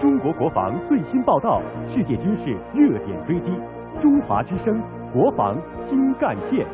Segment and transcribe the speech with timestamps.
[0.00, 3.52] 中国国防最新报道，世界军事热点追击，
[4.00, 4.82] 中华之声
[5.12, 6.66] 国防新干线。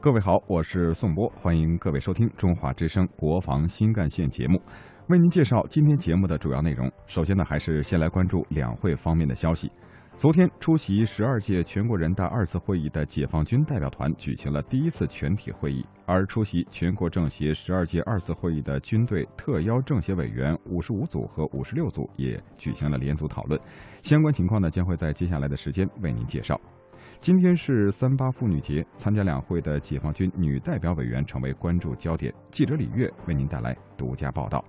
[0.00, 4.60] 各位好，我是宋波，欢迎各位收听中华之声国防新干线节目，
[5.08, 6.90] 为您介绍今天节目的主要内容。
[7.06, 9.70] 首先呢，还是先来关注两会方面的消息。
[10.14, 23.60] 昨天出席十二届全国人大二次会议的解放军代表团举行了第一次全体会议，而出席全国政协十二届二次会议的军队特邀政协委员五十五组和五十六组也举行了联组讨论。
[24.02, 26.58] 相关情况呢，将会在接下来的时间为您介绍。
[27.20, 32.32] 今天是三八妇女节，参加两会的解放军女代表委员成为关注焦点。
[32.50, 34.64] 记者李月为您带来独家报道。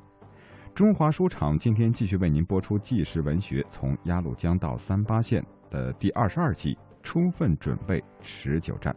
[0.76, 8.94] 中华书场今天继续为您播出纪实文学《从鸭绿江到三八线》的第二十二集《充分准备持久战》。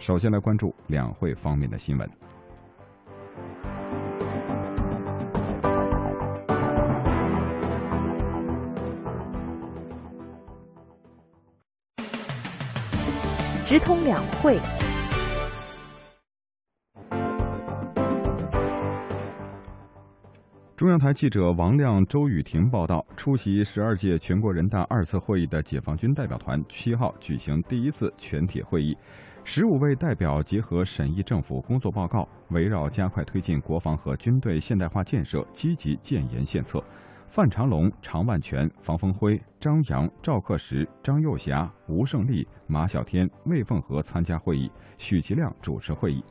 [0.00, 2.10] 首先来关注两会方面的新闻。
[13.64, 14.58] 直通两会。
[20.76, 28.94] 中央台记者王亮、周雨婷报道：出席十二届全国人大二次会议的解放军代表团七号举行第一次全体会议，
[29.42, 36.84] 十五位代表结合审议政府工作报告，围绕加快推进国防和军队现代化建设，积极建言献策。
[37.26, 46.22] 范长龙、常万全、房峰辉、张扬、赵克石、张幼霞、吴胜利、马晓天、魏凤和参加会议，许其亮主持会议。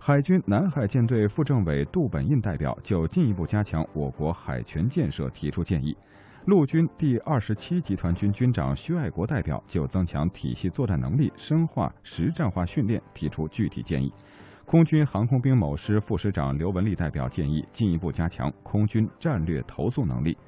[0.00, 5.94] 海军南海舰队副政委杜本印代表就进一步加强我国海权建设提出建议，
[6.46, 14.10] 陆军第二十七集团军军长薛爱国代表就增强体系作战能力、深化实战化训练提出具体建议，
[14.64, 20.38] 空军航空兵某师副师长刘文丽代表建议进一步加强空军战略投送能力，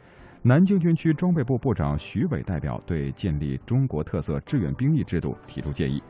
[0.43, 6.01] 南京军区装备部部长徐伟代表对建立中国特色志愿兵役制度提出建议。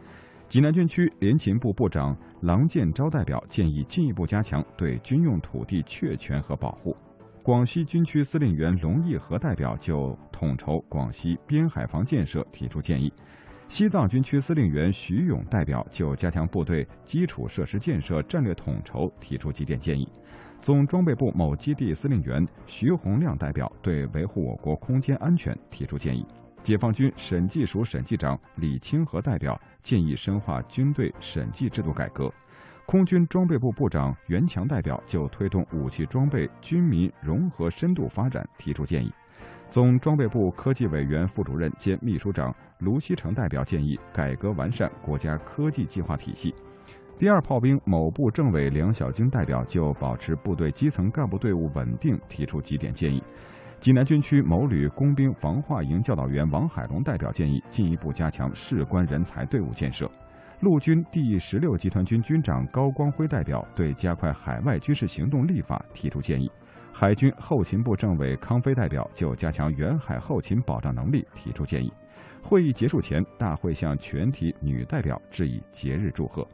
[0.51, 6.97] 济南军区联勤部部长郎建昭代表建议进一步加强对军用土地确权和保护。
[7.41, 13.13] 广西军区司令员龙义和代表就统筹广西边海防建设提出建议。
[13.69, 20.09] 西藏军区司令员徐勇代表就加强部队基础设施建设战略统筹提出几点建议。
[20.61, 26.27] 总装备部某基地司令员徐洪亮代表对维护我国空间安全提出建议。
[26.63, 32.33] 解放军审计署审计长李清和代表建议深化军队审计制度改革，
[32.87, 39.11] 空军装备部部长袁强代表就推动武器装备军民融合深度发展提出建议，
[39.71, 46.55] 总装备部科技委员副主任兼秘书长卢锡成代表建议改革完善国家科技计划体系，
[47.19, 53.23] 第二炮兵某部政委梁小晶代表就保持部队基层干部队伍稳定提出几点建议。
[53.81, 60.07] 济南军区某旅工兵防化营教导员王海龙代表建议进一步加强士官人才队伍建设。
[60.61, 66.53] 陆军第十六集团军军长高光辉代表对加快海外军事行动立法提出建议。
[66.93, 71.91] 海军后勤部政委康飞代表就加强远海后勤保障能力提出建议。
[72.43, 76.47] 会议结束前，大会向全体女代表致以节日祝贺。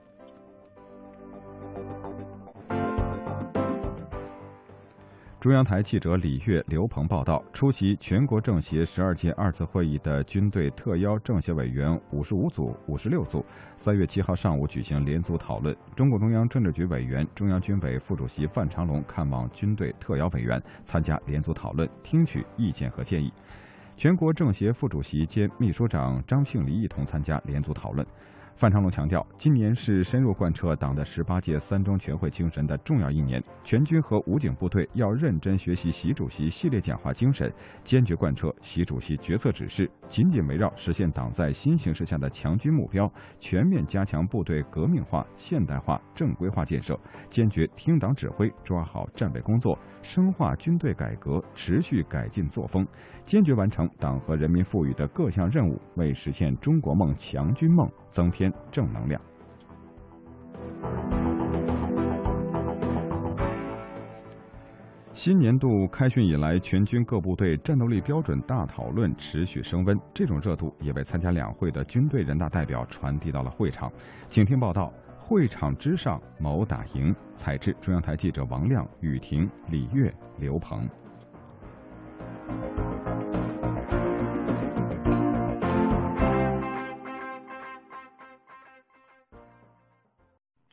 [5.38, 13.44] 中央台记者李月、刘鹏报道：出席全国政协十二届二次会议的军队特邀政协委员五十五组、五十六组，
[13.76, 15.76] 三月七号上午举行联组讨论。
[15.94, 23.30] 中共中央政治局委员、中央军委副主席范长龙看望军队特邀委员，参加联组讨论，听取意见和建议。
[23.94, 28.04] 全国政协副主席兼秘书长张庆黎一同参加联组讨论。
[28.56, 37.52] 范长龙强调，今年是深入贯彻党的十八届三中全会精神的重要一年，全军和武警部队要认真学习习主席系列讲话精神，
[37.84, 46.98] 坚决贯彻习主席决策指示，紧紧围绕实现党在新形势下的强军目标，全面加强部队革命化、现代化、正规化建设，
[47.28, 52.86] 坚决听党指挥，抓好战备工作，深化军队改革，持续改进作风，
[53.26, 58.45] 坚决完成党和人民赋予的各项任务，为实现中国梦、强军梦增添。
[58.70, 59.20] 正能量。
[65.12, 73.90] 新年度开训以来，全军各部队战斗力标准大讨论持续升温，这种热度也被参加两会的军队人大代表传递到了会场。
[74.28, 77.12] 请听报道：会场之上，谋打赢。
[77.34, 80.86] 采制：中央台记者王亮、雨婷、李月、刘鹏。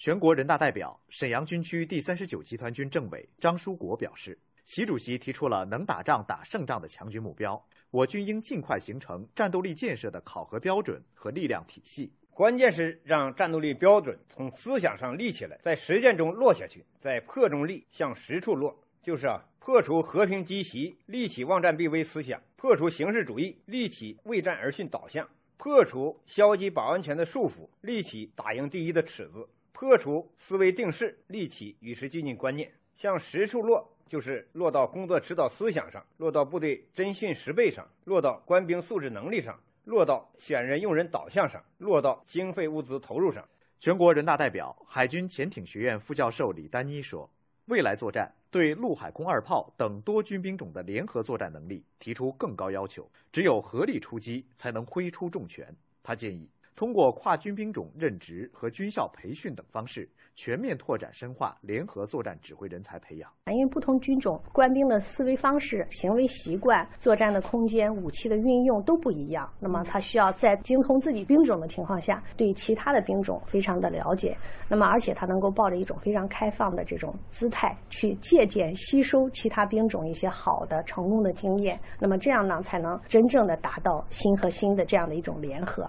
[0.04, 12.12] 全国人大代表、沈阳军区第三十九集团军政委张书国表示，习主席提出了能打仗、打胜仗的强军目标，我军应尽快形成战斗力建设的考核标准和力量体系。
[12.32, 18.78] 关键是让战斗力标准从思想上立起来，在实践中落下去，在破中立，向实处落。
[19.02, 29.48] 就是啊，破除和平积习，立起望战必危思想；破除形式主义，立起为战而训导向；破除消极保安全的束缚，立起打赢第一的尺子。
[29.74, 43.44] 破除思维定式，立起与时俱进观念，向实处落，就是落到工作指导思想上，落到部队侦训实备上，落到官兵素质能力上，落到选人用人导向上，落到经费物资投入上。
[43.80, 47.30] 全国人大代表、海军潜艇学院副教授李丹妮说
[47.66, 56.48] ：“未来作战对陆海空二炮等多军兵种的联合作战能力提出更高要求，只有合力出击，才能挥出重拳。”他建议。
[56.76, 63.30] 通过跨军兵种任职和军校培训等方式，全面拓展深化联合作战指挥人才培养。
[63.52, 74.36] 因为不同军种官兵的思维方式、行为习惯、作战的空间、武器的运用都不一样，那么他需要在精通自己兵种的情况下，对其他的兵种非常的了解。
[74.68, 81.80] 那么，而且他能够抱着一种非常开放的这种姿态去借鉴、吸收其他兵种一些好的、成功的经验。
[82.00, 85.88] 那么这样呢，才能真正的达到心和心的这样的一种联合。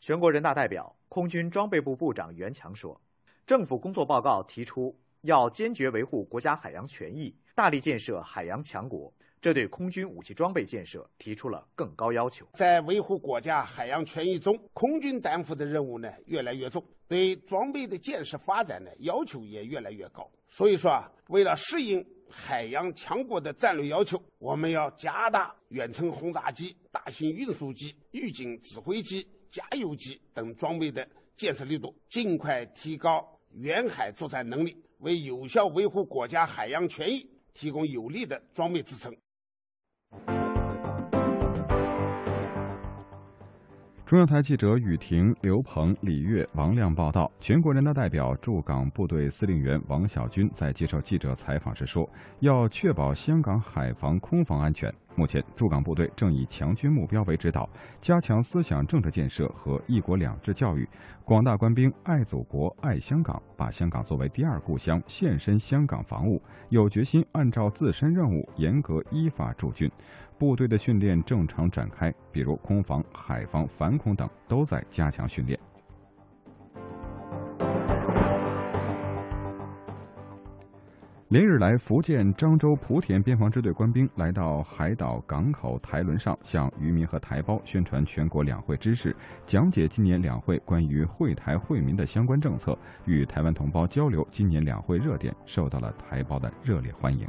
[0.00, 2.98] 全国人大代表、空军装备部部长袁强说
[3.44, 12.46] ：“政府工作报告提出，要坚决维护国家海洋权益，大力建设海洋强国，这对空军武器装备建设提出了更高要求。
[12.54, 20.30] 在维护国家海洋权益中，空军担负的任务呢越来越重，对装备的建设发展呢要求也越来越高。
[20.48, 31.06] 所以说啊，为了适应海洋强国的战略要求，我们要加大远程轰炸机、大型运输机、预警指挥机。”加油机等装备的
[31.36, 39.14] 建设力度，尽快提高远海作战能力，为有效维护国家海洋权益提供有力的装备支撑。
[44.04, 52.08] 中央台记者雨婷、刘鹏、李月、王亮报道：全国人大代表、驻港部队司令员王晓军在接受记者采访时说
[52.40, 57.68] ：“要确保香港海防、空防安全。”目前，驻港部队正以强军目标为指导，
[58.00, 60.88] 加强思想政治建设和“一国两制”教育。
[61.24, 69.90] 广大官兵爱祖国、爱香港，把香港作为第二故乡，献身香港防务，有决心按照自身任务严格依法驻军。
[70.38, 75.58] 部队的训练正常展开，比如空防、海防、反恐等都在加强训练。
[81.28, 89.14] 连日来，福建漳州莆田边防支队官兵来到海岛港口台轮上，向渔民和台胞宣传全国两会知识，
[89.44, 97.28] 讲解今年两会关于会台惠民的相关政策，与台湾同胞交流今年两会热点，受到了台胞的热烈欢迎。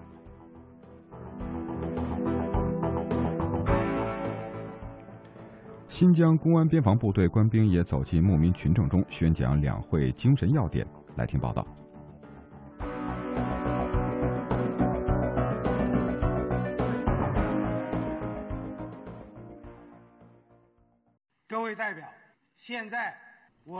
[5.89, 10.87] 新疆公安边防部队官兵也走进牧民群众中，宣讲两会精神要点。
[11.17, 11.67] 来听报道。
[22.69, 23.11] 现在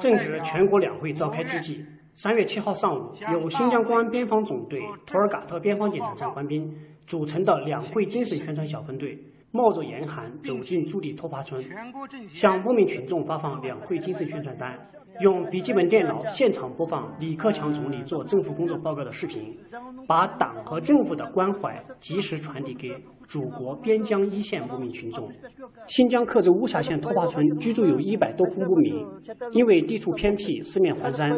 [0.02, 9.16] 正值全国两会召开之际，三月七号上午，由新疆公安边防总队图尔嘎特边防检查站官兵组成的两会精神宣传小分队，
[9.52, 11.64] 冒着严寒走进驻地托帕村，
[12.34, 14.78] 向牧民群众发放两会精神宣传单。
[15.22, 19.58] 用笔记本电脑现场播放李克强总理做政府工作报告的视频，
[20.08, 22.90] 把党和政府的关怀及时传递给
[23.28, 25.28] 祖国边疆一线牧民群众。
[25.88, 29.06] 新疆克孜乌峡县托帕村居住有一百多户牧民，
[29.52, 31.32] 因为地处偏僻、四面环山、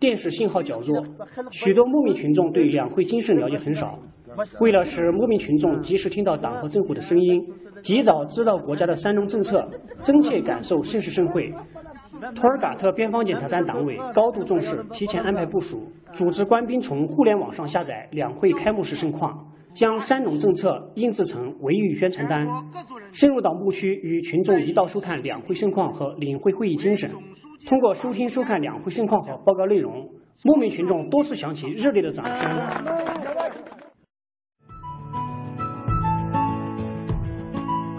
[0.00, 1.04] 电视信号较弱，
[1.52, 3.98] 许多牧民群众对两会精神了解很少。
[4.60, 7.44] 为了使牧民群众及时听到党和政府的声音，
[7.82, 9.68] 及早知道国家的三农政策，
[10.00, 11.52] 真切感受盛世盛会。
[12.34, 15.80] 图尔嘎特边防检查站党委高度重视，提前安排部署，
[16.12, 22.46] 组织官兵从互联网上下载两会开幕式盛况，将“三农”政策印制成维语宣传单，
[23.12, 27.10] 深入到牧区，与群众一道收看两会盛况和领会会议精神。
[27.66, 30.08] 通过收听收看两会盛况和报告内容，
[30.42, 33.77] 牧民群众多次响起热烈的掌声。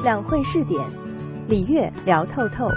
[0.01, 0.79] 两会试点，
[1.49, 2.69] 李月聊透透。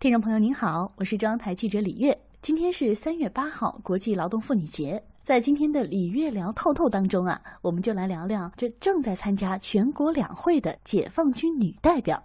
[0.00, 5.00] 听众朋友您好，我是中央台记者李月，今天是三月八号，国际劳动妇女节。
[5.22, 12.20] 在今天的礼乐聊透透当中啊，我们就来聊聊这正在参加全国两会的解放军女代表。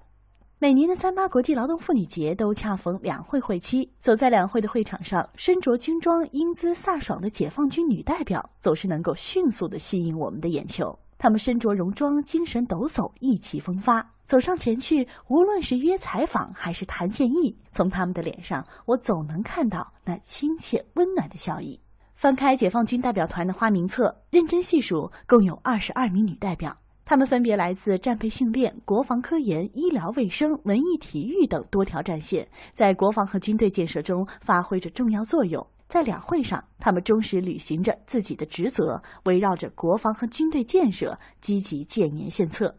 [0.57, 10.97] 每年的三八国际劳动妇女节都恰逢两会会期，走在两会的会场上，身着军装、英姿飒爽的解放军女代表，总是能够迅速的吸引我们的眼球。
[11.17, 14.09] 她们身着戎装，精神抖擞，意气风发。
[14.25, 21.77] 走上前去，无论是约采访还是谈建议，从他们的脸上，我总能看到那亲切温暖的笑意。
[22.15, 35.65] 翻开解放军代表团的花名册，认真细数，共有二十二名女代表，他们分别来自战备训练、国防科研、医疗卫生、文艺体育等多条战线，在国防和军队建设中发挥着重要作用。
[35.87, 42.75] 在两会上，他们忠实履行着自己的职责，围绕着国防和军队建设，积极建言献策。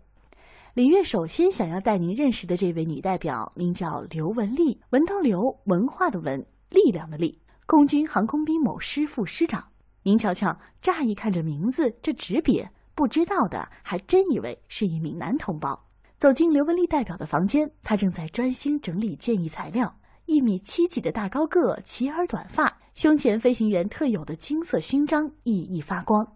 [0.74, 9.64] 李月首先想要带您认识的这位女代表，名叫刘文丽，文当刘，文化的文，力量的力，空军航空兵某师副师长。
[10.02, 15.78] 您瞧瞧，乍一看这名字，这职别，不知道的还真以为是一名男同胞。
[16.16, 19.94] 走进刘文丽代表的房间，她正在专心整理建议材料。
[20.24, 26.26] 一米七几的大高个，齐耳短发，胸前飞行员特有的金色勋章熠熠发光。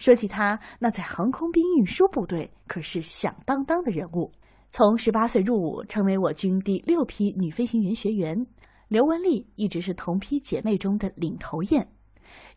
[0.00, 4.32] 说起他，那在航空兵运输部队可是响当当的人物。
[4.68, 8.44] 从十八岁入伍，成为我军第六批女飞行员学员。
[8.88, 11.86] 刘文丽一直是同批姐妹中的领头雁，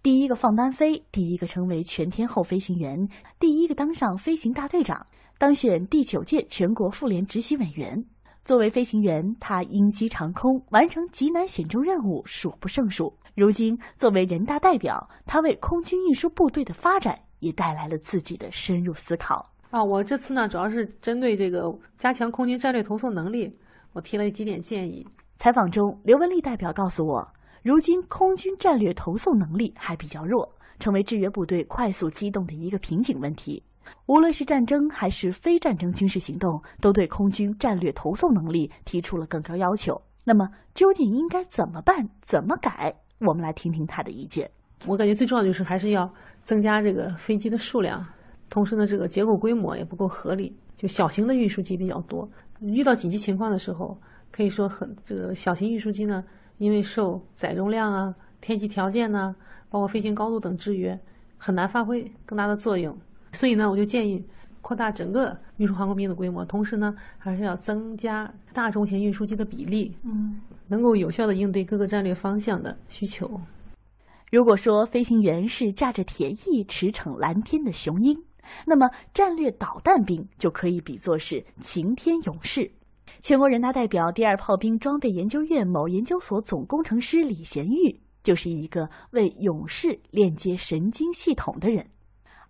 [0.03, 3.07] 第一个放单飞，第一个成为全天候飞行员，
[3.39, 5.07] 第一个当上飞行大队长，
[5.37, 8.03] 当选第九届全国妇联执行委员。
[8.43, 13.13] 作为飞行员，他鹰击长空，完成极难险中任务数不胜数。
[13.33, 19.49] 如今，作为人大代表，他为空军运输部队的发展也带来了自己的深入思考。
[19.69, 23.49] 啊，我这次呢，主要是针对这个加强空军战略投送能力，
[23.93, 25.07] 我提了几点建议。
[25.37, 27.25] 采访中，刘文丽代表告诉我，
[27.63, 33.63] 如今空军战略投送能力还比较弱，成为制约部队快速机动的一个瓶颈问题。
[34.05, 39.99] 无论是战争还是非战争军事行动，都对空军战略投送能力提出了更高要求。
[40.25, 42.05] 那么，究竟应该怎么办？
[42.21, 42.93] 怎么改？
[43.19, 44.49] 我们来听听他的意见。
[44.85, 48.05] 我感觉最重要的就是还是要增加这个飞机的数量，
[48.49, 52.29] 同时呢，这个结构规模也不够合理，就小型的运输机比较多。
[52.59, 53.97] 遇到紧急情况的时候，
[54.31, 56.21] 可以说很这个小型运输机呢，
[56.57, 59.35] 因为受载重量啊、天气条件呢，
[59.69, 60.97] 包括飞行高度等制约，
[61.37, 62.97] 很难发挥更大的作用。
[63.31, 64.23] 所以呢，我就建议
[64.61, 73.29] 扩大整个运输航空兵的规模，同时呢，还是要增加大中型运输机的比例，嗯，能够有效的应对各个战略方向的需求。
[74.31, 78.17] 如果说飞行员是驾着铁翼驰骋蓝天的雄鹰，
[78.65, 82.71] 那么战略导弹兵就可以比作是擎天勇士。
[83.23, 91.89] 全国人大代表第二炮兵装备研究院某研究所总工程师李贤玉，就是一个为勇士链接神经系统的人。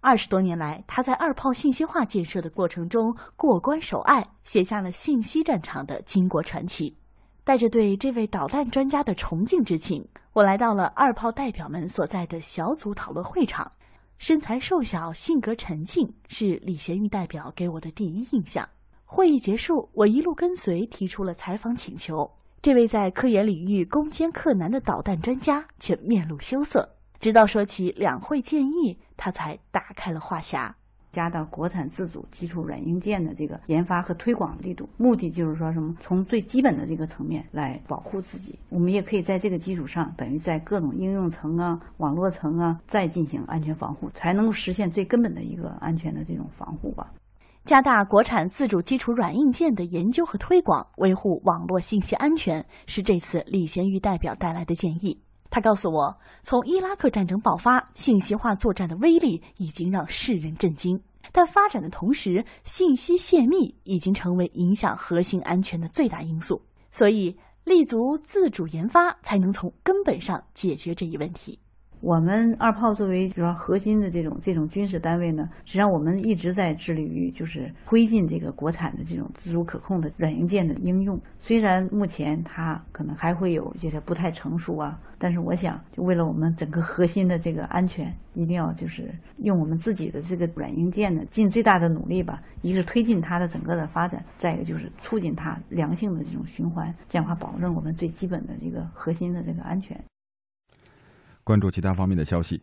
[0.02, 6.98] 二十多年来，他在二炮信息化建设的过程中过关守隘，写下了信息战场的巾帼传奇。
[7.44, 10.04] 带着对这位导弹专家的崇敬之情，
[10.34, 13.72] 我来到了二炮代表们所在的小组讨论会场。
[14.18, 18.68] 身材瘦小、性格沉静，是李贤玉代表给我的第一印象。
[19.16, 22.28] 会议结束，我一路跟随，提出了采访请求。
[22.64, 26.90] 这位在科研领域攻坚克难的导弹专家却面露羞涩。
[27.20, 30.74] 直到说起两会建议，他才打开了话匣。
[31.12, 35.96] 加大国产自主基础软硬件的这个研发和推广力度，目的就是说什么？
[36.02, 38.58] 从最基本的这个层面来保护自己。
[38.70, 47.14] 我们也可以在这个基础上，等于在各种应用层啊、网络层啊，再进行安全防护，才能够实现最根本的一个安全的这种防护吧。
[47.66, 55.18] 加大国产自主基础软硬件的研究和推广，维护网络信息安全，是这次李贤玉代表带来的建议。
[55.50, 61.02] 他告诉我，从伊拉克战争爆发，信息化作战的威力已经让世人震惊。
[61.32, 66.62] 但发展的同时，信息泄密已经成为影响核心安全的最大因素。
[66.92, 71.58] 所以，立足自主研发，才能从根本上解决这一问题。
[72.04, 81.18] 我们二炮作为主要核心的这种这种军事单位呢，实际上我们一直在致力于就是推进这个国产的这种自主可控的软硬件的应用。
[81.40, 92.42] 虽然目前它可能还会有一些不太成熟啊，但是我想，就为了我们整个核心的这个安全，一定要就是用我们自己的这个软硬件呢，尽最大的努力吧。
[92.64, 99.98] 一个是推进它的整个的发展，再一个就是促进它良性的这种循环，这样的话保证我们最基本的这个核心的这个安全。
[101.44, 102.62] 关注其他方面的消息，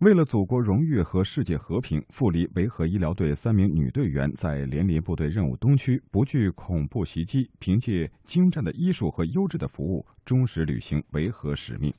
[0.00, 11.92] 为了祖国荣誉和世界和平，富里维和医疗队三名女队员在联联部队任务东区不惧恐怖袭击，凭借精湛的医术和优质的服务，忠实履行维和使命。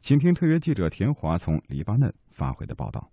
[0.00, 3.10] 请听特约记者田华从黎巴嫩发回的报道。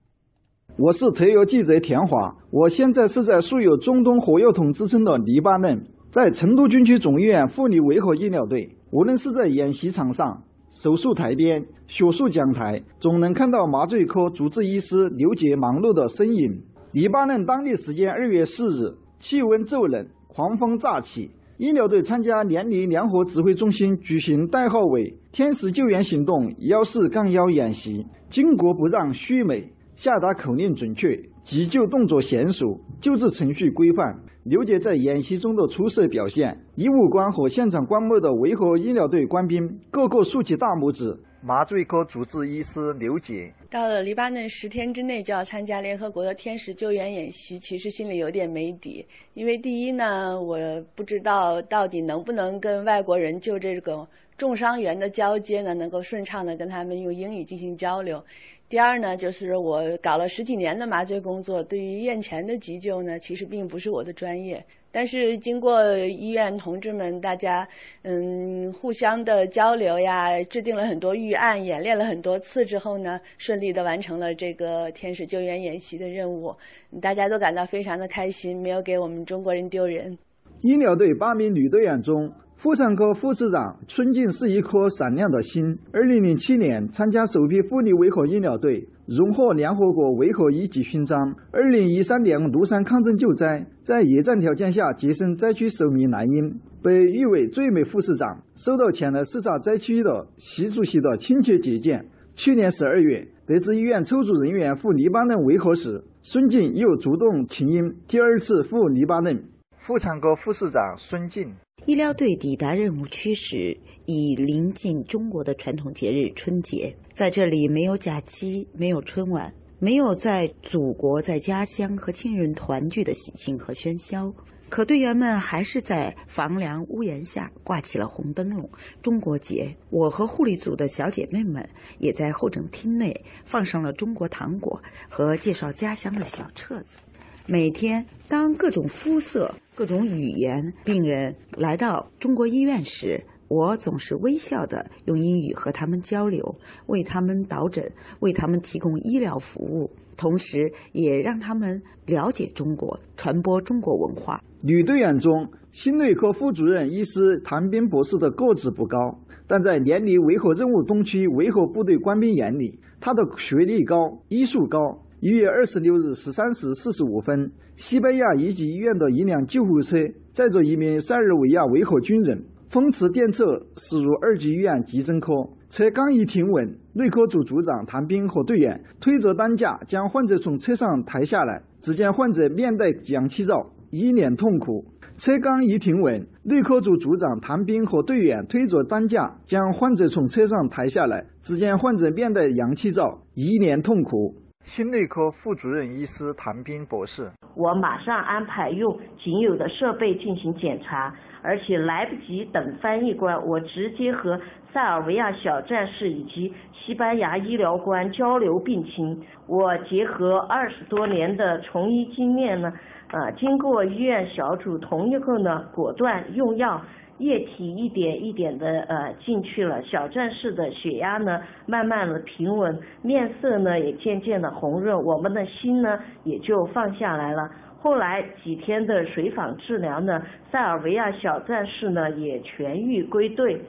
[0.77, 8.77] 我是特约记者田华，我现在是在素有“中东火药桶”之称的黎巴嫩，在成都军区总医院妇女维和医疗队。
[8.91, 16.63] 无论是在演习场上、手术台边、学术讲台，总能看到麻醉科主治医师刘杰忙碌的身影。
[16.93, 21.29] 黎巴嫩当地时间二月四日，气温骤冷，狂风乍起。
[21.57, 34.17] 医疗队参加联黎联合指挥中心举行代号为“天使救援行动幺四杠幺”演习，巾帼不让须眉，下达口令准确，急救动作娴熟，救治程序规范。
[34.43, 41.15] 刘杰在演习中的出色表现，医务官和现场观摩的维和医疗队官兵个个竖起大拇指。
[41.43, 50.57] 麻醉科主治医师刘杰到了黎巴嫩十天之内就要参加联合国的天使救援演习，其实心里有点没底，因为第一呢，我
[50.95, 54.07] 不知道到底能不能跟外国人就这个
[54.37, 58.23] 重伤员的交接呢，能够顺畅的跟他们用英语进行交流。
[58.71, 64.65] 第二呢，就是我搞了十几年的麻醉工作，对于院前的急救呢，其实并不是我的专业。
[64.93, 67.67] 但是经过医院同志们大家
[68.03, 76.55] 嗯互相的交流呀，制定了很多预案，演练了很多次之后呢，顺利的完成了这个天使救援演习的任务，
[77.01, 80.17] 大家都感到非常的开心，没有给我们中国人丢人。
[80.61, 82.31] 医疗队八名女队员中。
[82.55, 85.75] 妇产科副市长孙静是一颗闪亮的星。
[85.91, 91.33] 二零零七年参加首批妇女维和医疗队，荣获联合国维和一级勋章。
[91.51, 102.05] 二零一三年庐山抗震救灾，在野战条件下节省灾区首名男婴，被誉为最美副市长，受到前来视察灾区的习主席的亲切接见。
[102.35, 109.43] 去年十二月，得知医院抽组人员赴黎巴嫩维和时，孙静又主动请缨，第二次赴黎巴嫩。
[109.81, 111.51] 妇产科副市长孙静。
[111.87, 116.95] 医疗队抵达任务区时，已临近中国的传统节日春节。
[117.15, 124.31] 在这里，没有假期，没有春晚，没有在祖国、在家乡和亲人团聚的喜庆和喧嚣。
[124.69, 128.69] 可队员们还是在房梁屋檐下挂起了红灯笼。
[129.01, 134.79] 中国节，我和护理组的小姐妹们也在候诊厅内放上了中国糖果
[135.09, 136.99] 和介绍家乡的小册子。
[137.47, 154.39] 每天，当各种肤色、各种语言病人来到中国医院时，我总是微笑的用英语和他们交流，为他们导诊，为他们提供医疗服务，同时也让他们了解中国，传播中国文化。
[154.61, 165.00] 女队员中，心内科副主任医师谭斌博士的个子不高，但在年龄维和任务东区维和部队官兵眼里，他的学历高，医术高。
[165.21, 169.95] 一月二十六日十三时四十五分，西班牙一级医院的一辆救护车
[170.33, 173.45] 载着一名塞尔维亚维和军人，风驰电掣
[173.77, 175.31] 驶入二级医院急诊科。
[175.69, 181.61] 车刚一停稳，内科组组长谭斌和队员推着担架将患者从车上抬下来。
[181.81, 184.83] 只见患者面戴氧气罩，一脸痛苦。
[185.19, 191.23] 车刚一停稳，内科组组长谭斌和队员推着担架将患者从车上抬下来。
[191.43, 194.33] 只见患者面戴氧气罩，一脸痛苦。
[194.63, 204.39] 心内科副主任医师谭斌博士：我马上安排用仅有的设备进行检查，而且来不及等翻译官，我直接和
[204.71, 209.19] 塞尔维亚小战士以及西班牙医疗官交流病情。
[209.47, 212.71] 我结合二十多年的从医经验呢，
[213.11, 216.79] 呃，经过医院小组同意后呢，果断用药。
[217.21, 227.49] 液体一点一点的呃进去了，小战士的血压呢慢慢的平稳，面色呢也渐渐的红润，我们的心呢也就放下来了。
[227.79, 233.61] 后来几天的随访治疗呢，塞尔维亚小战士呢也痊愈归队。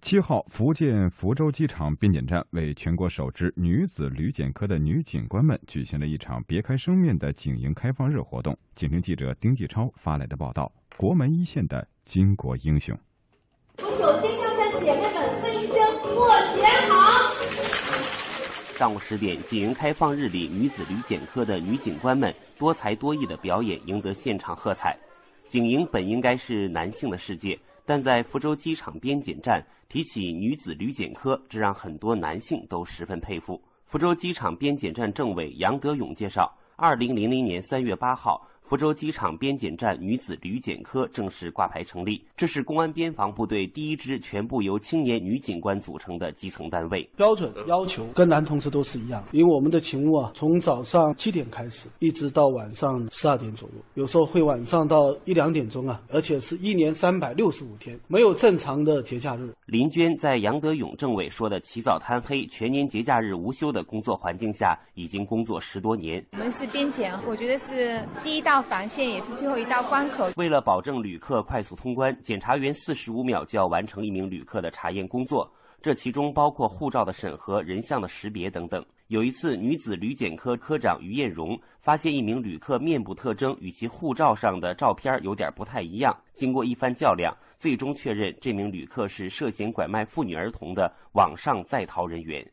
[0.00, 8.56] 七号，福建福州机场边检站为全国首支女子旅检科的女警官们举行了一场别开生面的警营开放日活动。
[8.74, 10.72] 请听记者丁继超发来的报道。
[10.96, 12.96] 国门一线的巾帼英雄。
[13.78, 15.76] 我首先要向姐妹们问一声
[16.14, 16.92] 过节好。
[18.76, 24.96] 上午十点，警营开放日里，女子旅检科的女警官们多才多艺的表演赢得现场喝彩。
[25.48, 33.60] 警营本应该是男性的世界，但在福州机场边检站提起女子旅检科，这让很多男性都十分佩服。
[33.86, 38.46] 福州机场边检站政委杨德勇介绍，二零零零年三月八号。
[38.62, 42.22] 福州机场边检站女子旅检科正式挂牌成立。
[42.36, 47.08] 这是公安边防部队第一支全部由青年女警官组成的基层单位。
[47.16, 59.52] 标准要求跟男同事都是一样，因为我们的勤务啊，从早上七点开始，一直到晚上十二点左右，有时候会晚上到一两点钟啊，而且是一年三百六十五天，没有正常的节假日。
[59.66, 66.24] 林娟在杨德勇政委说的“起早贪黑、全年节假日无休”的工作环境下，已经工作十多年。
[66.32, 70.28] 我们是边检，我觉得是第一道防线，也是最后一道关口。
[70.36, 78.84] 为了保证旅客快速通关，检查员四十五秒就要完成一名旅客的查验工作，这其中包括护照的审核、人像的识别等等。
[79.06, 92.44] 有一次，女子旅检科科长于艳荣发现一名旅客面部特征与其护照上的照片有点不太一样，经过一番较量，最终确认这名旅客是涉嫌拐卖妇女儿童的网上在逃人员。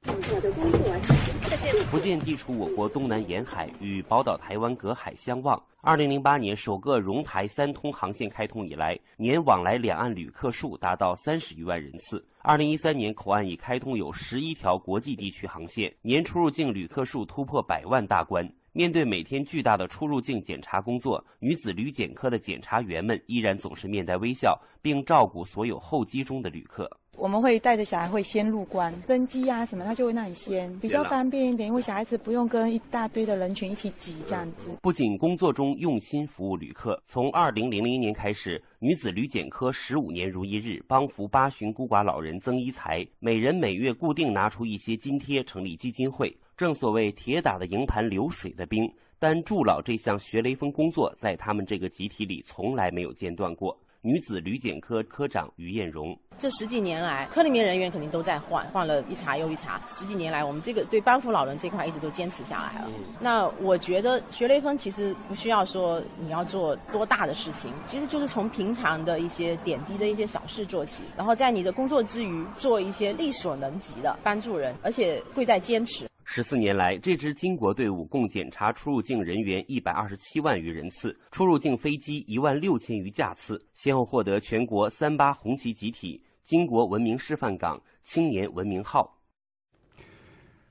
[1.90, 5.60] 福建地处我国东南沿海，与宝岛台湾隔海相望。
[5.82, 12.24] 二零零八年首个蓉台三通航线开通以来，年往来两岸旅客数达到三十余万人次。
[12.44, 18.48] 二零一三年，口岸已开通有十一条国际地区航线，年出入境旅客数突破百万大关。
[18.72, 26.90] 面对每天巨大的出入境检查工作，女子旅检科的检查员们依然总是面带微笑，并照顾所有候机中的旅客。
[27.18, 34.72] 我们会带着小孩会先入关登机啊什么，他就会那里先，比较方便一点，因为小孩子不用跟一大堆的人群一起挤这样子。
[34.82, 46.34] 不仅工作中用心服务旅客，从二零零零年开始，女子旅检科十五年如一日，帮扶八旬孤寡老人曾一才，每人每月固定拿出一些津贴，成立基金会。
[46.60, 53.74] 正所谓铁打的营盘流水的兵，但助老这项学雷锋工作，在他们这个集体里从来没有间断过。
[54.02, 59.80] 女子旅检科科长于艳荣，这十几年来，科里面人员肯定都在换，换了一茬又一茬。
[59.88, 62.92] 十几年来，我们这个对帮扶老人这块一直都坚持下来了。
[63.22, 76.06] 那我觉得学雷锋其实不需要说你要做多大的事情，其实就是从平常的一些点滴的一些小事做起，然后在你的工作之余做一些力所能及的帮助人，而且贵在坚持。
[76.32, 89.12] 十四年来，这支金国队伍共检查出入境人员一百二十七万余人次，出入境飞机一万六千余架次，先后获得全国三八红旗集体、金国文明示范岗、青年文明号。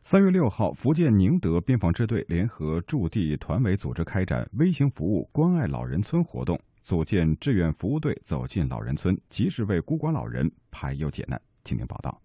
[0.02, 11.42] 三月六号，福建宁德边防支队联合驻地团委组织开展微型服务关爱老人村活动，组建志愿服务队，走进老人村，及时为孤寡老人排忧解难。
[11.64, 12.16] 请听报道。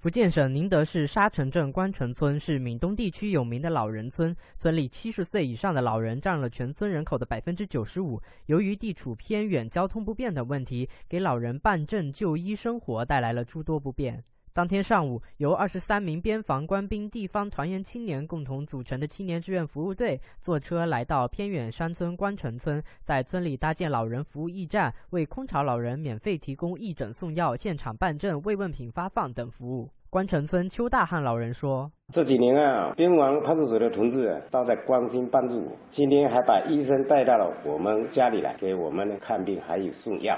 [0.00, 8.18] 福建省宁德市沙城镇关城村是闽东地区有名的老人村，村里七十岁以上的老人占了全村人口的百分之九十五。
[8.46, 14.24] 由于地处偏远、交通不便等问题，给老人办证、就医、生活带来了诸多不便。
[14.52, 29.88] 当天上午，由二十三名边防官兵、地方团员青年共同组成的青年志愿服务队，坐车来到偏远山村关城村，在村里搭建老人服务驿站，为空巢老人免费提供义诊送药、现场办证、慰问品发放等服务。
[30.10, 40.36] 关城村邱大汉老人说：“这几年啊，边防派出所的同志，都在关心帮助我，今天还把医生带到了我们家里来，给我们看病，还有送药。”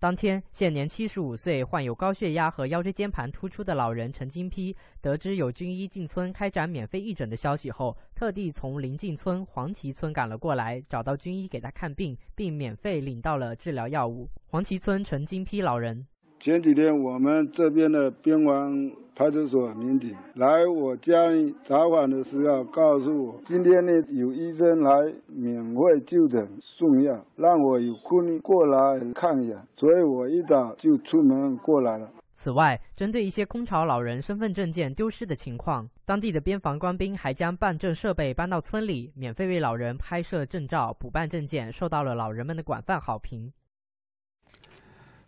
[0.00, 14.26] 当天，现年七十五岁、患有高血压和腰椎间盘突出的老人陈金批，得知有军医进村开展免费义诊的消息后，特地从临近村黄旗村赶了过来，找到军医给他看病，并免费领到了治疗药物。
[14.46, 16.06] 黄旗村陈金批老人。
[16.40, 24.90] 前几天，我们这边的边防派出所民警来我家里查访的时候，告诉我今天呢有医生来
[25.26, 32.10] 免费就诊送药，让我有空过来看一下，所以我一早就出门过来了。
[32.32, 43.52] 此外，针对一些空巢老人身份证件丢失的情况，当地的边防官兵还将办证设备搬到村里，免费为老人拍摄证照、补办证件，受到了老人们的广泛好评。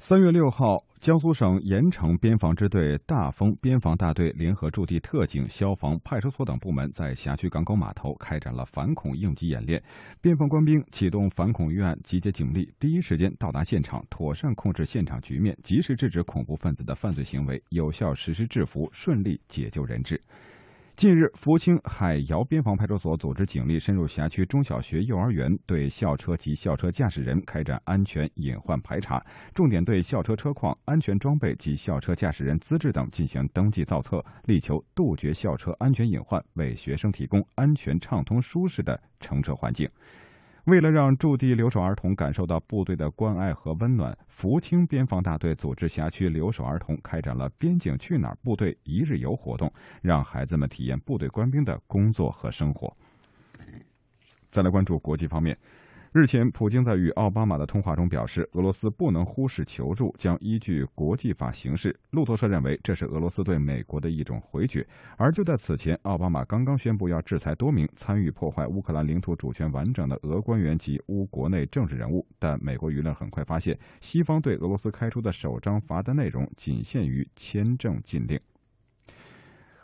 [0.04, 9.80] 三月六号，江苏省盐城边防支队大丰边防大队联合驻地特警、消防、派出所等部门在辖区港口码头开展了反恐应急演练。
[10.20, 20.20] 边防官兵启动反恐预案，集结警力，第一时间到达现场，妥善控制现场局面，及时制止恐怖分子的犯罪行为，有效实施制服，顺利解救人质。
[20.94, 29.24] 近日，福清海瑶边防派出所组织警力深入辖区中小学、幼儿园，对校车及校车驾驶人开展安全隐患排查，
[29.54, 39.88] 重点对校车车况、安全装备及校车驾驶人资质等进行登记造册，力求杜绝校车安全隐患，为学生提供安全、畅通、舒适的乘车环境。
[40.64, 52.96] 为了让驻地留守儿童感受到部队的关爱和温暖，福清边防大队组织辖区留守儿童开展了“边境去哪儿”部队一日游活动，让孩子们体验部队官兵的工作和生活。
[54.52, 55.56] 再来关注国际方面，
[56.12, 61.98] 日前，普京在与奥巴马的通话中表示，俄罗斯不能忽视求助，将依据国际法行事。
[62.10, 64.86] 路透社认为，这是俄罗斯对美国的一种回绝。
[65.16, 72.26] 而就在此前，奥巴马刚刚宣布要制裁多名参与破坏乌克兰领土主权完整的俄官员及乌国内政治人物。
[72.38, 78.38] 但美国舆论很快发现，西方对俄罗斯开出的首张罚单内容仅限于签证禁令。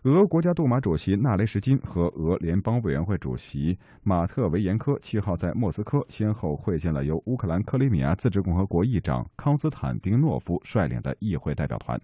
[0.04, 12.00] 俄国家杜马主席纳雷什金和俄联邦委员会主席马特维延科七号在莫斯科先后会见了由乌克兰克里米亚自治共和国议长康斯坦丁诺夫率领的议会代表团。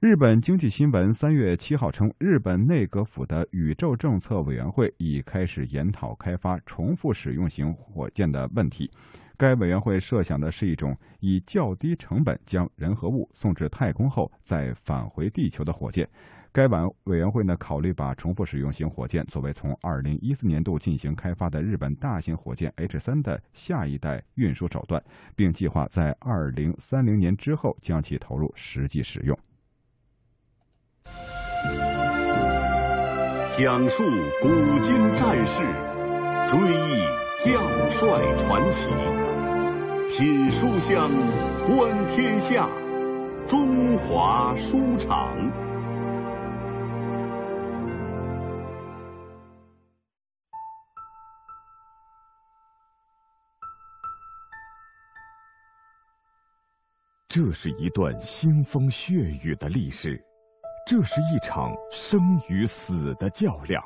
[0.00, 8.90] 日本经济新闻三月七号称，日本内阁府的宇宙政策委员会已开始研讨开发重复使用型火箭的问题。
[9.38, 16.08] 该委员会设想的是一种以较低成本将人和物送至太空后再返回地球的火箭。
[16.52, 25.02] 该委委员会呢考虑把重复使用型火箭作为从2014年度进行开发的日本大型火箭 H3 的下一代运输手段，
[25.34, 29.38] 并计划在2030年之后将其投入实际使用。
[33.52, 34.02] 讲述
[34.40, 34.48] 古
[34.80, 35.62] 今战事，
[36.46, 37.04] 追忆
[37.38, 38.06] 将帅
[38.36, 38.88] 传奇。
[40.08, 41.10] 品书香，
[41.66, 42.68] 观天下。
[43.48, 45.36] 中华书场。
[57.28, 60.18] 这是一段腥风血雨的历史，
[60.86, 63.82] 这是一场生与死的较量。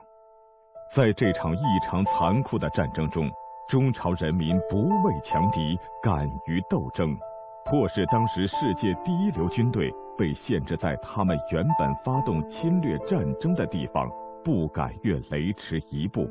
[0.91, 3.31] 在这场异常残酷的战争中。
[3.69, 7.17] 中朝人民不畏强敌，敢于斗争，
[7.65, 14.11] 迫使当时世界第一流军队被限制在他们原本发动侵略战争的地方，
[14.43, 16.29] 不敢越雷池一步，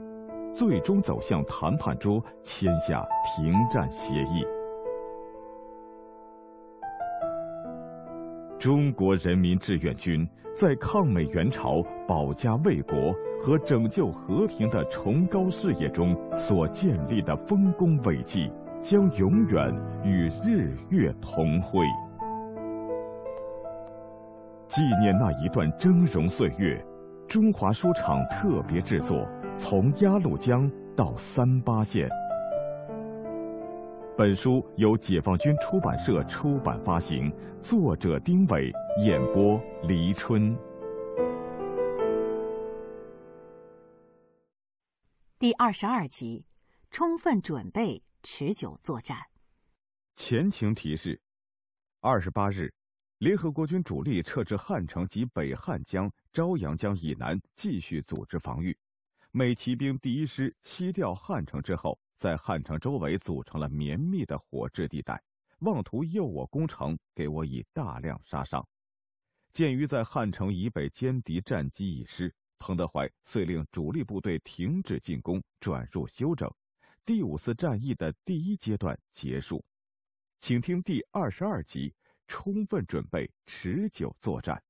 [0.54, 4.46] 最终走向谈判桌，签下停战协议。
[8.60, 21.86] 中国人民志愿军在抗美援朝、保家卫国和拯救和平的崇高事业中所建立的丰功伟绩，将永远与日月同辉。
[24.68, 26.80] 纪念那一段峥嵘岁月，
[27.28, 29.18] 中华书场特别制作
[29.58, 32.08] 《从鸭绿江到三八线》。
[34.18, 37.32] 本书由解放军出版社出版发行，
[37.62, 38.70] 作者丁伟，
[39.02, 40.54] 演播黎春。
[45.38, 46.44] 第二十二集，
[46.92, 49.18] 充分准备，持久作战。
[50.18, 51.22] 前情提示：
[52.02, 52.74] 二十八日，
[53.20, 58.78] 联合国军主力撤至汉城及北汉江、朝阳江以南，继续组织防御。
[59.32, 61.98] 美骑兵第一师西调汉城之后。
[62.18, 65.24] 在汉城周围组成了绵密的火质地带，
[65.60, 68.68] 妄图诱我攻城，给我以大量杀伤。
[69.52, 76.50] 鉴于在汉城以北歼敌战机已失，彭德怀遂令主力部队停止进攻，转入休整。
[77.06, 79.64] 第五次战役的第一阶段结束。
[80.40, 81.94] 请听第二十二集：
[82.28, 84.62] 充分准备，持久作战。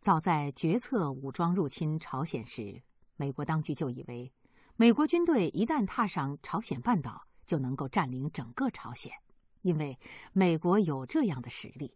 [0.00, 2.82] 早在决策武装入侵朝鲜时，
[3.16, 4.32] 美国当局就以为。
[4.76, 9.12] 美国军队一旦踏上朝鲜半岛，就能够占领整个朝鲜，
[9.60, 9.96] 因为
[10.32, 11.94] 美国有这样的实力。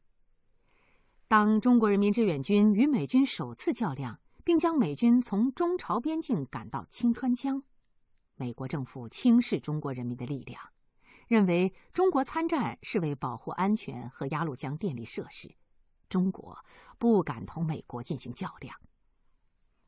[1.28, 7.64] 当中国人民志愿军与美军首次较量，并将美军从中朝边境赶到清川江，
[8.36, 10.62] 美国政府轻视中国人民的力量，
[11.26, 15.52] 认为中国参战是为保护安全和鸭绿江电力设施，
[16.08, 16.56] 中国
[16.96, 18.76] 不敢同美国进行较量。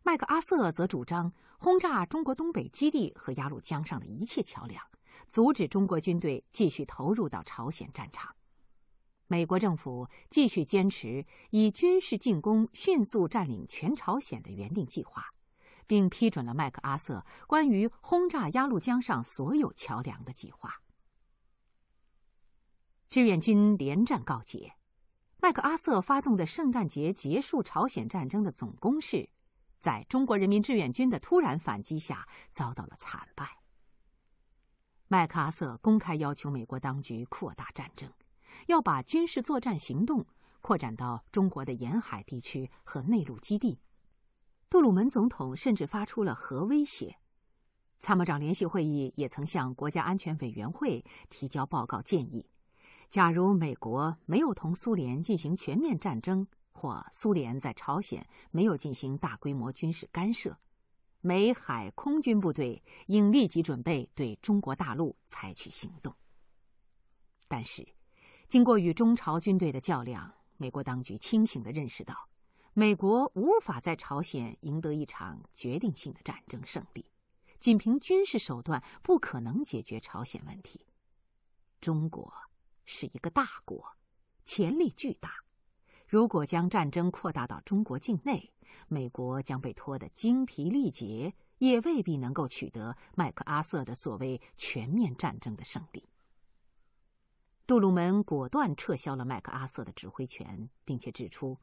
[0.02, 4.84] 麦克阿瑟则主张轰炸中国东北基地和鸭绿江上的一切桥梁，
[5.28, 8.34] 阻止中国军队继续投入到朝鲜战场。
[9.28, 15.34] 美国政府继续坚持以军事进攻迅速占领全朝鲜的原定计划，
[15.86, 20.82] 并批准了麦克阿瑟关于轰炸鸭绿江上所有桥梁的计划。
[23.10, 24.74] 志愿军连战告捷，
[25.40, 29.28] 麦克阿瑟发动的圣诞节结束朝鲜战争的总攻势。
[29.78, 33.58] 在中国人民志愿军的突然反击下，遭到了惨败。
[35.06, 38.12] 麦克阿瑟公开要求美国当局扩大战争，
[38.66, 40.26] 要把军事作战行动
[40.60, 43.78] 扩展到中国的沿海地区和内陆基地。
[44.68, 47.16] 杜鲁门总统甚至发出了核威胁。
[48.00, 52.46] 参谋长联席会议也曾向国家安全委员会提交报告，建议：
[53.08, 56.46] 假如美国没有同苏联进行全面战争。
[56.80, 60.56] 或苏联在朝鲜没有进行大规模军事干涉，
[61.20, 66.14] 美海空军部队应立即准备对中国大陆采取行动。
[67.48, 67.84] 但是，
[68.48, 72.30] 经过与中朝军队的较量，美国当局清醒地认识到，
[72.72, 77.04] 美国无法在朝鲜赢得一场决定性的战争胜利，
[77.60, 80.86] 仅凭军事手段不可能解决朝鲜问题。
[81.78, 82.32] 中国
[82.86, 83.84] 是一个大国，
[84.46, 85.30] 潜力巨大，
[86.06, 88.50] 如果将战争扩大到中国境内，
[88.88, 96.02] 美国将被拖得精疲力竭，也未必能够取得麦克阿瑟的所谓全面战争的胜利。
[97.68, 101.58] 杜鲁门果断撤销了麦克阿瑟的指挥权，并且指出，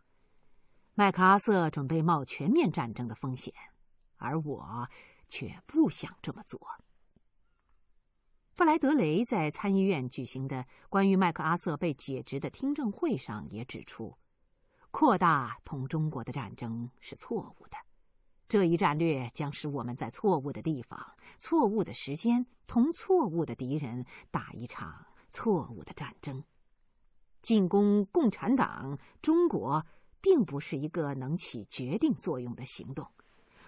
[0.94, 3.52] 麦克阿瑟准备冒全面战争的风险，
[4.18, 4.88] 而我
[5.30, 6.62] 却不想这么做。
[8.56, 14.16] 布莱德雷在参议院举行的关于麦克阿瑟被解职的听证会上也指出，
[14.92, 17.78] 扩大同中国的战争是错误的，
[18.48, 21.04] 这一战略将使我们在错误的地方、
[21.40, 25.08] 错误的时间同错误的敌人打一场。
[25.36, 26.42] 错误的战争，
[27.42, 29.86] 进攻共产党中国，
[30.22, 33.06] 并不是一个能起决定作用的行动，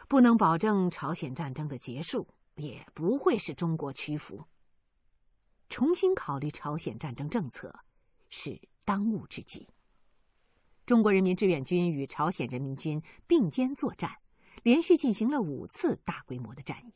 [0.07, 2.25] 不能保证朝鲜战争的结束，
[2.55, 4.45] 也不会使中国屈服。
[5.67, 7.77] 重新考虑朝鲜战争政策，
[8.29, 9.67] 是当务之急。
[10.85, 14.09] 中国人民志愿军与朝鲜人民军并肩作战，
[14.63, 16.93] 连续进行了五次大规模的战役，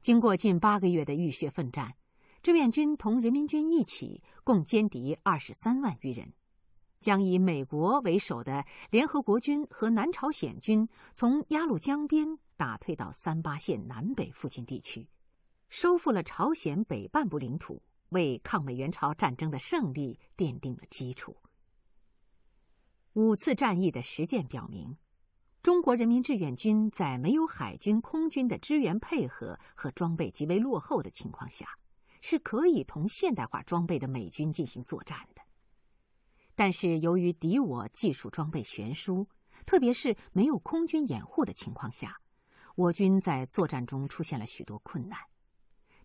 [0.00, 1.94] 经过近八个月的浴血奋战。
[2.42, 6.32] 志愿军同人民军一起，共歼敌二十三万余人，
[6.98, 15.06] 将以美国为首的联合国军和南朝鲜军从鸭绿江边打退到三八线南北附近地区，
[15.68, 21.36] 收复了朝鲜北半部领土，为抗美援朝战争的胜利奠定了基础。
[23.12, 24.96] 五次战役的实践表明，
[25.62, 31.78] 中国人民志愿军在没有海军、空军的支援配合和装备极为落后的情况下。
[32.22, 35.42] 是可以同现代化装备的美军进行作战的，
[36.54, 39.28] 但是由于敌我技术装备悬殊，
[39.66, 42.16] 特别是没有空军掩护的情况下，
[42.76, 45.18] 我军在作战中出现了许多困难。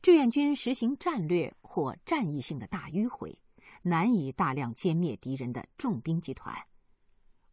[0.01, 3.37] 志愿军实行战略或战役性的大迂回，
[3.83, 6.55] 难以大量歼灭敌人的重兵集团。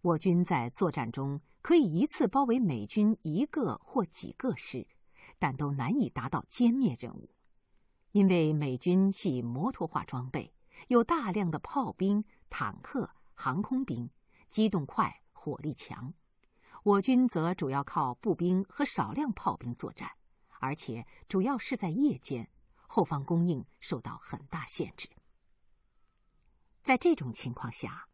[0.00, 4.87] 我军在作战中可以一次包围美军一个或几个师，
[5.38, 7.29] 但都难以达到歼灭任务。
[8.14, 10.55] 因为美军系摩托化装备，
[10.87, 14.09] 有大量的炮兵、坦克、航空兵，
[14.48, 16.12] 机动快，火力强；
[16.85, 20.09] 我军则主要靠步兵和少量炮兵作战，
[20.61, 22.48] 而且主要是在夜间，
[22.87, 25.09] 后方供应受到很大限制。
[26.83, 28.07] 在这种情况下，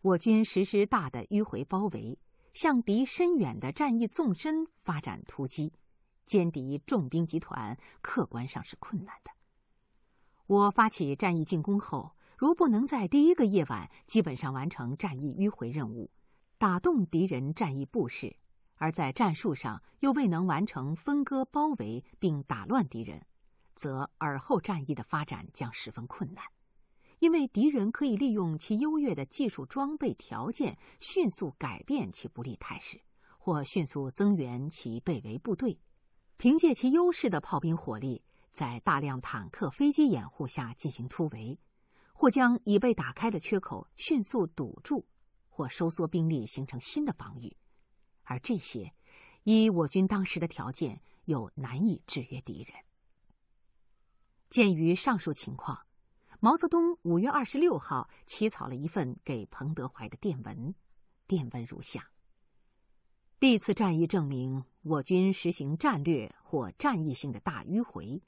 [0.00, 2.18] 我军实施大的迂回包围，
[2.54, 5.72] 向敌深远的战役纵深发展突击。
[6.28, 9.30] 歼敌重兵集团，客观上是困难的。
[10.46, 16.10] 我发起战役进攻后，如不能在第一个夜晚基本上完成战役迂回任务，
[16.58, 18.36] 打动敌人战役布势，
[18.76, 23.26] 而在战术上又未能完成分割包围并打乱敌人，
[23.74, 26.44] 则尔后战役的发展将十分困难，
[27.18, 33.00] 因为敌人可以利用其优越的技术装备条件，迅速改变其不利态势，
[33.38, 35.78] 或迅速增援其被围部队。
[36.38, 38.22] 凭借其优势的炮兵火力，
[38.52, 41.58] 在大量坦克、飞机掩护下进行突围，
[42.12, 45.04] 或将已被打开的缺口迅速堵住，
[45.48, 47.56] 或收缩兵力形成新的防御。
[48.22, 48.94] 而这些，
[49.42, 52.72] 以我军当时的条件，又难以制约敌人。
[54.48, 55.86] 鉴于上述情况，
[56.38, 60.72] 毛泽东五月二十六号起草了一份给彭德怀的电文，
[61.26, 62.10] 电文如下。
[63.40, 68.20] 历次战役证明，我军实行战略或战役性的大迂回，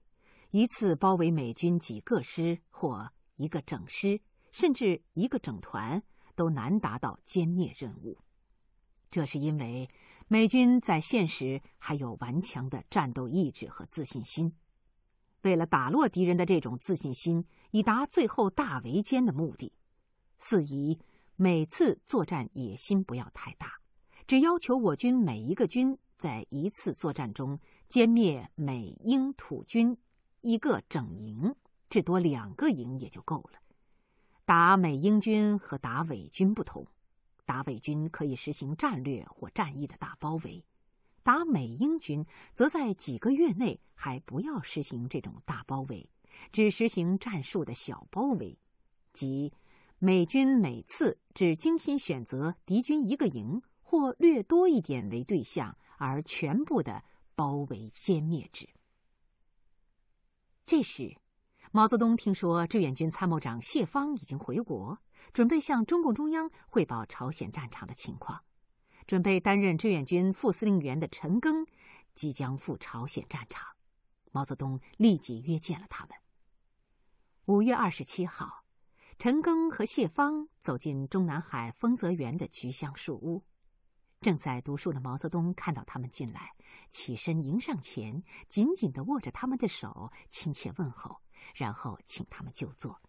[0.52, 4.20] 一次包围美军几个师或一个整师，
[4.52, 6.00] 甚至一个整团，
[6.36, 8.18] 都难达到歼灭任务。
[9.10, 9.90] 这是因为
[10.28, 14.54] 美军在现实还有顽强的战斗意志和自信心。
[15.42, 19.72] 为了打落敌人的这种自信心，以达最后大围歼的目的，
[20.38, 21.00] 四宜
[21.34, 23.79] 每次作战野心不要太大。
[24.30, 29.98] 只要求我军每一个军在一次作战中歼灭美英土军
[30.40, 31.52] 一个整营，
[31.88, 33.58] 至多两个营也就够了。
[34.44, 36.86] 打美英军和打伪军不同，
[37.44, 40.64] 打伪军可以实行战略或战役的大包围，
[41.24, 42.24] 打美英军
[42.54, 46.08] 则在几个月内还不要实行这种大包围，
[46.52, 48.56] 只实行战术的小包围，
[49.12, 49.52] 即
[49.98, 53.60] 美军每次只精心选择敌军一个营。
[53.90, 57.02] 或略多一点为对象，而全部的
[57.34, 58.68] 包围歼灭之。
[60.64, 61.16] 这时，
[61.72, 64.96] 毛泽东听说志愿军参谋长谢方已经回国，
[65.32, 68.44] 准备向中共中央汇报朝鲜战场的情况。
[69.08, 71.66] 准备担任志愿军副司令员的陈赓
[72.14, 73.66] 即将赴朝鲜战场，
[74.30, 76.14] 毛泽东立即约见了他们。
[77.46, 78.64] 五月二十七号，
[79.18, 83.42] 陈赓和谢方走进中南海丰泽园的菊香树屋。
[84.20, 86.54] 正在读书的毛泽东看到他们进来，
[86.90, 91.22] 起身迎上前，紧紧的握着他们的手，亲切问候，
[91.54, 93.00] 然后请他们就坐。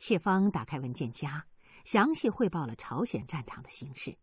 [0.00, 1.46] 谢方打开文件夹，
[1.84, 4.18] 详细汇报了朝鲜战场的形势。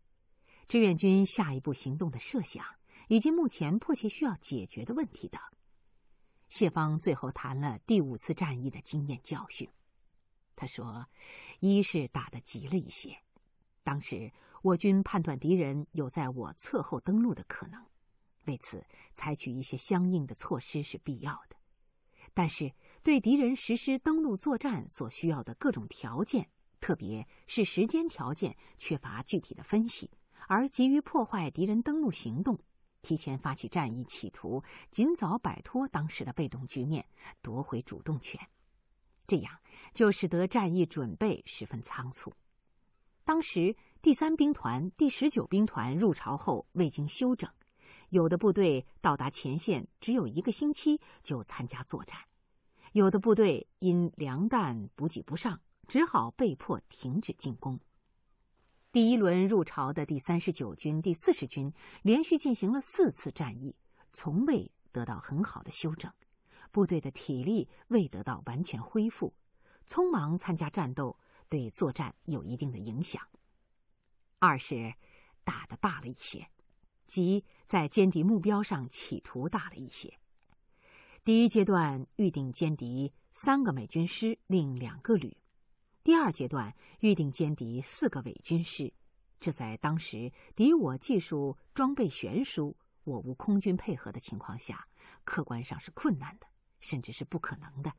[0.68, 2.62] 志愿军下一步行动的设想，
[3.08, 5.40] 以及目前迫切需要解决的问题等。
[6.50, 9.66] 谢方最后谈了第五次战役的经验教训。
[10.54, 11.06] 他说
[11.60, 13.16] ：“一是打得急了一些，
[13.82, 14.30] 当时
[14.62, 17.84] 我军判断敌人有在我侧后登陆的可能，
[18.46, 21.56] 为此采取一些相应的措施是必要的。
[22.32, 26.48] 但是对敌人实施登陆作战所需要的各种条件，
[26.80, 30.10] 特别是时间条件，缺乏具体的分析。”
[30.48, 32.58] 而急于破坏敌人登陆行动，
[33.00, 37.06] 提前发起战役，企图尽早摆脱当时的被动局面，
[37.40, 38.40] 夺回主动权，
[39.26, 39.58] 这样
[39.94, 42.32] 就使得战役准备十分仓促。
[43.24, 47.48] 当时第三兵团、第十九兵团入朝后未经休整，
[48.08, 52.18] 有的部队到达前线只有一个星期就参加作战，
[52.94, 57.78] 有的部队因粮弹补给不上，只好被迫停止进攻。
[58.90, 61.72] 第一轮入朝的第三十九军、第四十军
[62.02, 63.72] 连续进行了四次战役，
[64.12, 66.12] 从未得到很好的休整，
[66.72, 69.32] 部队的体力未得到完全恢复，
[69.86, 71.16] 匆忙参加战斗
[71.48, 73.22] 对作战有一定的影响。
[74.42, 74.94] 二是
[75.44, 76.48] 打得大了一些，
[77.06, 80.18] 即在歼敌目标上企图大了一些。
[81.22, 85.36] 第一阶段预定歼敌三个美军师，另两个旅。
[86.02, 88.92] 第二阶段预定歼敌四个伪军师，
[89.38, 94.88] 这在当时敌我技术装备悬殊、我无空军配合的情况下，
[95.22, 96.46] 客观上是困难的，
[96.80, 97.92] 甚至是不可能的。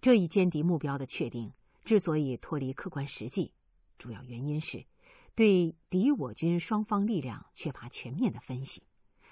[0.00, 1.52] 这一歼敌目标的确定
[1.84, 3.52] 之所以脱离客观实际，
[3.98, 4.86] 主要原因是
[5.34, 8.82] 对敌我军双方力量缺乏全面的分析，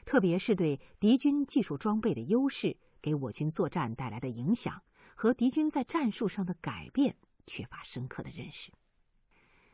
[0.05, 4.83] 特别是对敌军技术装备的优势给我军作战带来的影响
[5.15, 7.17] 和敌军在战术上的改变。
[7.51, 8.71] 缺乏深刻的认识。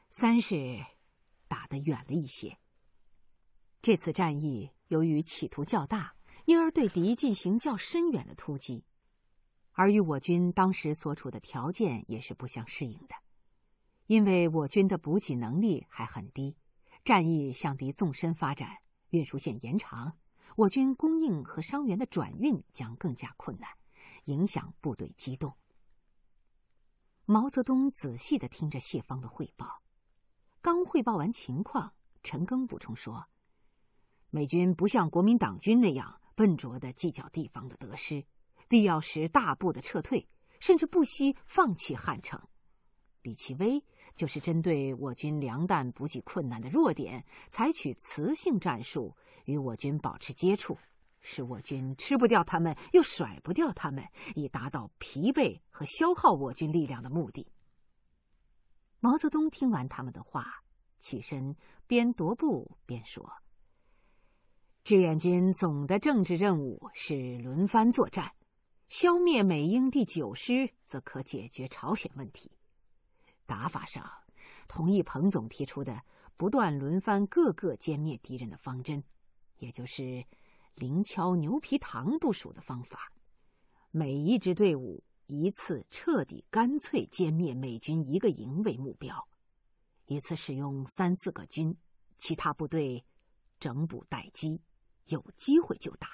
[0.09, 0.81] 三是
[1.49, 2.57] 打得远了一些。
[3.83, 6.15] 这次战役由于企图较大，
[6.45, 8.85] 因而对敌进行较深远的突击，
[9.73, 13.24] 而与我军当时所处的条件也是不相适应的。
[14.07, 16.57] 因为我军的补给能力还很低，
[17.05, 18.79] 战役向敌纵深发展，
[19.11, 20.19] 运输线延长，
[20.57, 23.71] 我军供应和伤员的转运将更加困难，
[24.27, 25.57] 影响部队机动。
[27.25, 29.83] 毛泽东仔细的听着谢方的汇报，
[30.61, 33.27] 刚汇报完情况，陈赓补充说
[34.29, 38.27] ：“美军不像国民党军那样笨拙的计较地方的得失，
[38.69, 40.29] 必要时大步的撤退，
[40.61, 42.39] 甚至不惜放弃汉城。
[43.23, 43.83] 李奇微
[44.15, 50.79] 就是针对我军粮弹补给困难的弱点，采取磁性战术与我军保持接触。”
[51.27, 54.05] 使我军吃不掉他们，又甩不掉他们，
[54.35, 57.51] 以达到疲惫和消耗我军力量的目的。
[59.01, 60.63] 毛泽东听完他们的话，
[60.99, 61.57] 起身
[61.87, 63.27] 边踱步边说
[64.85, 68.33] ：“志愿军总的政治任务是轮番作战，
[68.91, 72.51] 消灭美英第九师则可解决朝鲜问题。
[73.47, 74.09] 打法上，
[74.69, 76.03] 同意彭总提出的
[76.37, 79.03] 不断轮番各个歼灭敌人的方针，
[79.59, 80.25] 也就是。”
[80.77, 83.13] 零敲牛皮糖部署的方法，
[83.93, 89.29] 每一支队伍一次彻底干脆歼灭美军一个营为目标，
[90.07, 91.79] 一次使用三四个军，
[92.19, 93.05] 其他部队
[93.61, 94.61] 整补待机，
[95.05, 96.09] 有机会就打。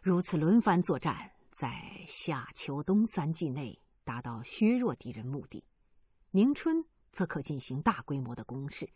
[0.00, 5.62] 如此轮番作战，在夏秋冬三季内达到削弱敌人目的，
[6.36, 8.90] 明春则可进行大规模的攻势。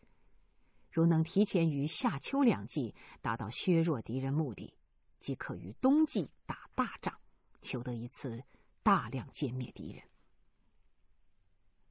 [0.91, 4.75] 如能提前于夏秋两季达到削弱敌人目的，
[5.21, 7.17] 即可于冬季打大仗，
[7.61, 8.43] 求得一次
[8.83, 10.03] 大量歼灭敌人。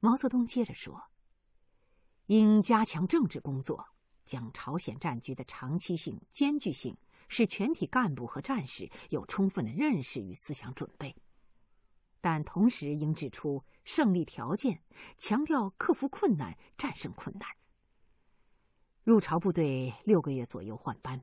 [0.00, 1.02] 毛泽东接着说
[2.28, 3.82] ：“应加强政治工作，
[4.26, 6.94] 将朝鲜战局的长期性、艰巨性，
[7.26, 11.16] 使全体干部和战士有充分的认识与思想准备。
[12.20, 14.82] 但同时应指出胜利条件，
[15.16, 17.48] 强调克服困难、战胜困难。”
[19.04, 21.22] 入朝部队六个月左右换班，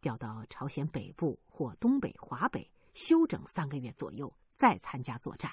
[0.00, 5.52] 调到朝鲜北部或东北、华北休整三个月左右，再参加作战。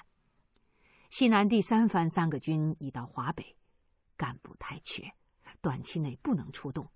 [1.08, 3.56] 西南第三番三个军已到华北，
[4.16, 5.14] 干部太缺，
[5.60, 6.86] 短期内不能出动。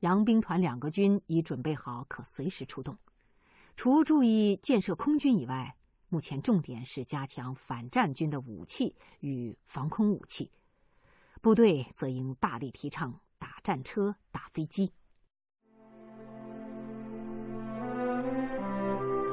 [0.00, 2.96] 杨兵团两个军已准备好，可随时出动。
[3.74, 5.75] 除注意建设空军以外，
[6.08, 10.50] 目前重点是加强反战军的武器与防空武器。
[11.42, 14.92] 部队则应大力提倡打战车、打飞机。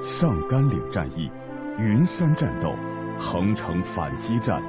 [0.01, 1.31] 上甘岭战役、
[1.79, 2.75] 云山战斗、
[3.17, 4.61] 横城反击战，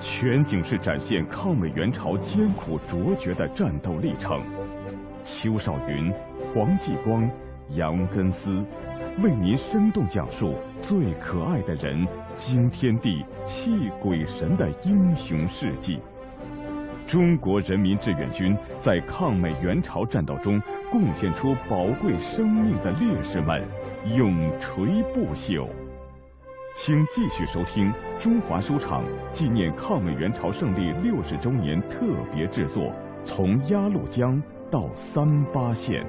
[0.00, 4.42] 全景式展现抗美援朝艰苦卓绝的战斗历程。
[5.22, 7.30] 邱少云、黄继光、
[7.70, 8.62] 杨根思，
[9.22, 12.06] 为您生动讲述最可爱的人
[12.36, 16.00] 惊天地、泣鬼神的英雄事迹。
[17.06, 20.60] 中国人民志愿军在抗美援朝战斗中
[20.90, 23.62] 贡献出宝贵生命的烈士们，
[24.16, 25.68] 永垂不朽。
[26.74, 31.98] 请继续收听中华书场纪念抗美援朝胜利六十周年特
[32.34, 32.84] 别制作
[33.26, 36.02] 《从鸭绿江到三八线》。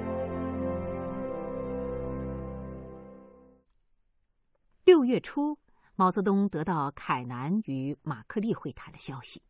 [4.84, 5.58] 六月初，
[5.96, 9.42] 毛泽东得到凯南与马克利会谈的消息。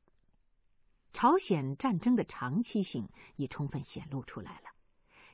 [1.12, 4.70] 朝鲜战争的长期性已充分显露出来了。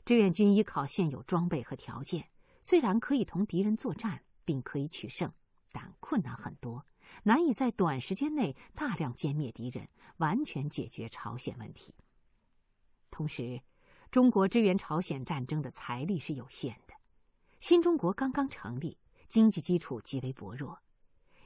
[0.06, 2.26] 志愿军依靠现有装备和条件，
[2.62, 5.30] 虽然可以同敌人作战并可以取胜，
[5.70, 6.82] 但困难很多，
[7.22, 9.86] 难以在短时间内大量歼灭敌人，
[10.16, 11.94] 完全解决朝鲜问题。
[13.10, 13.60] 同时，
[14.10, 16.94] 中国支援朝鲜战争的财力是有限的，
[17.60, 18.96] 新中国刚刚成立，
[19.30, 20.82] 经济基础极为薄弱。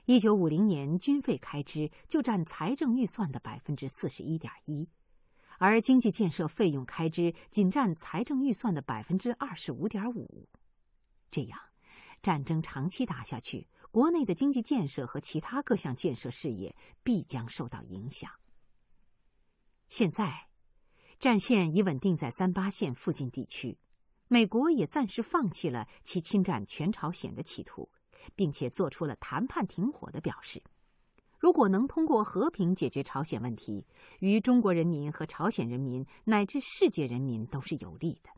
[0.06, 4.88] 一九五零年，军费开支就占财政预算的百分之四十一点一，
[5.58, 10.48] 而经济建设费用开支仅占财政预算的百分之二十五点五。
[11.30, 11.58] 这样，
[12.22, 18.30] 战争长期打下去，国内的经济建设和其他各项建设事业必将受到影响。
[19.90, 20.48] 现在，
[21.18, 23.78] 战线已稳定在三八线附近地区，
[24.28, 27.90] 美国也暂时放弃了其侵占全朝鲜的企图。
[28.34, 30.62] 并且做出了谈判停火的表示。
[31.38, 33.86] 如果能通过和平解决朝鲜问题，
[34.20, 38.30] 于中国人民和朝鲜人民乃至世界人民都是有利的。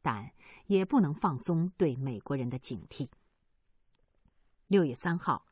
[0.00, 0.30] 但
[0.66, 3.08] 也不能放松对美国人的警惕。
[4.68, 5.44] 六月三号，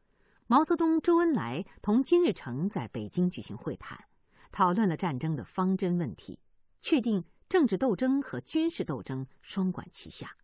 [0.47, 4.07] 毛泽东、周恩来同金日成在北京举行会谈，
[4.53, 6.39] 讨论了战争的方针问题，
[6.81, 10.37] 确定政治斗争和军事斗争双管齐下。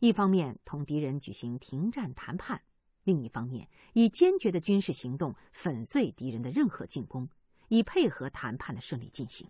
[0.00, 2.62] 一方面同敌人举行停战谈判，
[3.04, 7.28] 另一方面以坚决的军事行动粉碎敌人的任何进攻，
[7.68, 9.48] 以配合谈判的顺利进行。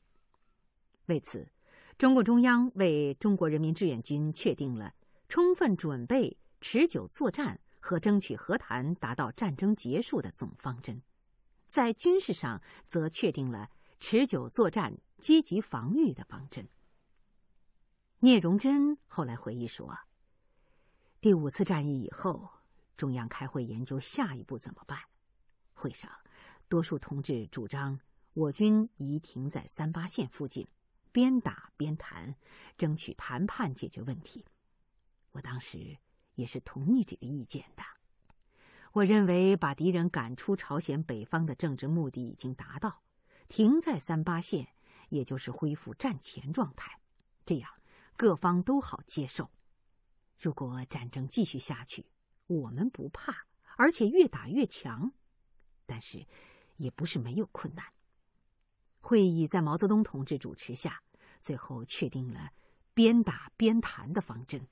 [1.06, 1.48] 为此，
[1.96, 4.94] 中共中央为中国人民志愿军确定了
[5.28, 10.96] 充分准备、持久作战和争取和谈达到战争结束的总方针；
[11.66, 16.68] 在军事上，则确定了持久作战、积极防御的方针。
[18.18, 19.96] 聂荣臻后来回忆说。
[21.20, 22.50] 第五次战役以后，
[22.96, 24.98] 中央开会研究下一步怎么办。
[25.74, 26.10] 会上，
[26.68, 28.00] 多数同志主张
[28.32, 30.66] 我军宜停在三八线附近，
[31.12, 32.34] 边打边谈，
[32.76, 34.44] 争取谈判解决问题。
[35.30, 35.98] 我当时
[36.34, 37.84] 也是同意这个意见的。
[38.94, 43.04] 我认为，把敌人赶出朝鲜北方的政治目的已经达到，
[43.46, 44.66] 停在三八线，
[45.12, 46.98] 也就是恢复战前状态，
[47.44, 47.70] 这样
[48.16, 49.50] 各方都好接受。
[50.38, 52.06] 如果战争继续下去，
[52.46, 53.44] 我们不怕，
[53.76, 55.12] 而且越打越强。
[55.84, 56.26] 但是，
[56.78, 57.84] 也不是没有困难。
[59.00, 61.02] 会议在毛泽东同志主持下，
[61.42, 62.52] 最后确定了
[62.94, 64.66] 边打边谈的方针。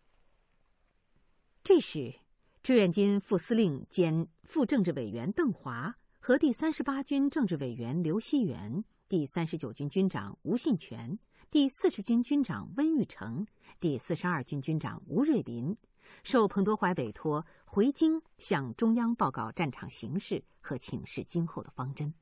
[1.63, 2.19] 这时，
[2.63, 11.19] 志愿军副司令兼副政治委员邓华和第三十八军政治委员刘锡元、第三十九军军长吴信全。
[11.51, 13.45] 第四十军军长温玉成、
[13.81, 15.77] 第四十二军军长吴瑞林
[16.23, 22.15] 受彭德怀委托回京向中央报告战场形势和请示今后的方针。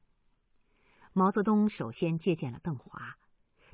[1.13, 3.19] 毛泽东首先接见了邓华，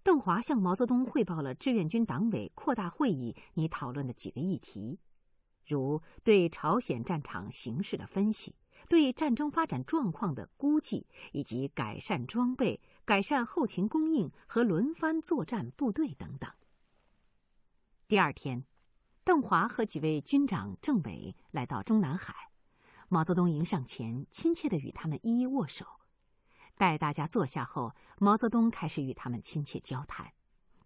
[0.02, 4.98] 邓华向毛泽东汇报了志愿军党委扩大会议拟讨论的几个议题，
[5.64, 8.56] 如对朝鲜战场形势的分析。
[8.86, 16.50] 对战争发展状况的估计，以及改善装备、改善后勤供应和轮番作战部队等等。
[18.08, 18.64] 第二天，
[19.24, 22.50] 邓华和几位军长、政委来到中南海，
[23.08, 25.86] 毛泽东迎上前，亲切的与他们一一握手。
[26.76, 30.32] 待大家坐下后，毛泽东开始与他们亲切交谈，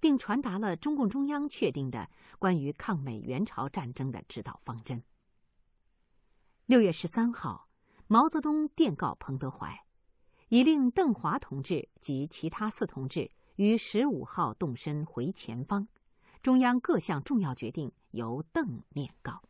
[0.00, 5.02] 并传达了中共中央确定的关于抗美援朝战争的指导方针。
[6.66, 7.68] 六月十三号，
[8.06, 9.86] 毛泽东电告彭德怀，
[10.49, 15.88] 已令邓华同志及其他四同志于十五号动身回前方，
[16.42, 19.42] 中央各项重要决定由邓面告。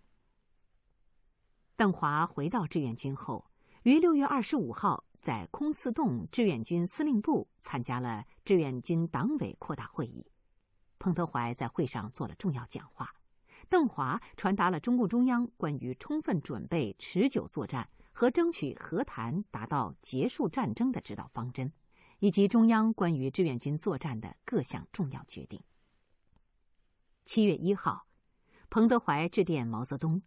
[1.76, 3.48] 邓华回到志愿军后，
[3.84, 10.26] 于六月二十五号在空四洞志愿军司令部参加了志愿军党委扩大会议。
[10.98, 13.14] 彭德怀在会上做了重要讲话，
[13.68, 17.88] 邓华传达了中共中央关于充分准备持久作战
[18.18, 21.72] 和争取和谈达到结束战争的指导方针，
[22.18, 25.62] 以及中央关于志愿军作战的各项重要决定。
[27.24, 28.08] 七月一号，
[28.70, 30.20] 彭德怀致电毛泽东，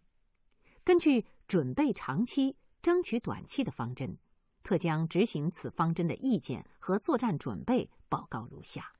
[0.82, 4.16] 根据准备长期、争取短期的方针，
[4.62, 8.94] 特将执行此方针的意见和作战准备报告如下。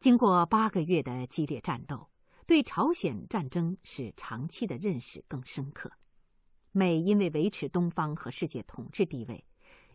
[0.00, 2.10] 经过八个月的激烈战斗，
[2.44, 5.92] 对朝鲜战争使长期的认识更深刻。
[6.72, 9.44] 美因为维持东方和世界统治地位，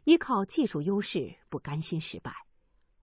[0.03, 2.31] 依靠技术优势，不甘心失败。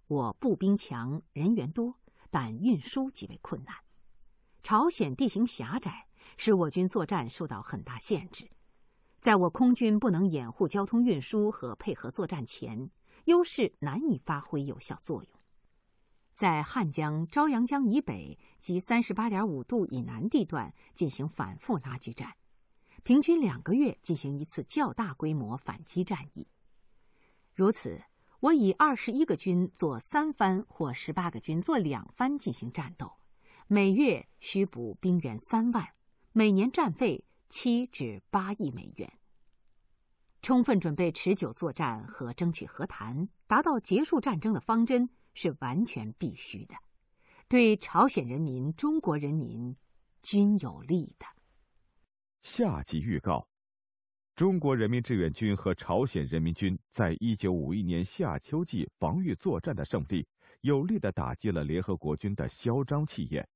[0.06, 1.92] 我步兵强，人员多，
[2.30, 3.74] 但运输极为困难。
[4.62, 6.06] 朝鲜地形狭窄，
[6.36, 8.48] 使我军作战受到很大限制。
[9.20, 12.90] 在我空军不能掩护交通运输和配合作战前，
[13.24, 15.32] 优势难以发挥有效作用。
[16.32, 22.34] 在汉江、朝阳江以北及三十八点五度以南地段进行反复拉锯战，
[23.04, 26.48] 平均两个月进行一次较大规模反击战役。
[27.52, 28.02] 如此，
[28.40, 33.12] 我以二十一个军做三番或十八个军做两番进行战斗，
[33.66, 35.86] 每月需补兵员三万，
[36.32, 39.12] 每年战费七至八亿美元。
[40.40, 45.10] 充分准备持久作战和争取和谈，达到结束战争的方针。
[45.36, 46.76] 是完全必须的，
[47.48, 49.76] 对朝鲜人民、中国人民
[50.22, 51.26] 均有利的。
[52.44, 53.48] 下集预告：
[54.36, 60.28] 中国人民志愿军和朝鲜人民军在一九五一年夏秋季防御作战的胜利，
[60.60, 63.48] 有力的打击了联合国军的嚣张气焰。